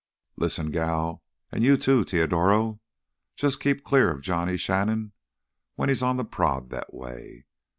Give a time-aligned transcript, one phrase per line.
[0.35, 1.21] "Lissen, gal,
[1.51, 5.11] an' you, too, Teodoro—jus' keep clear of Johnny Shannon
[5.75, 7.45] when he's on th' prod that way.